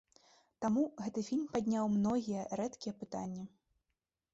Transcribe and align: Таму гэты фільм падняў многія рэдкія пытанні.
Таму 0.65 0.85
гэты 1.01 1.19
фільм 1.29 1.45
падняў 1.57 1.85
многія 2.01 2.41
рэдкія 2.63 2.93
пытанні. 3.05 3.51